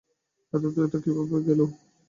[0.53, 1.65] এত দ্রুত কীভাবে খেলো?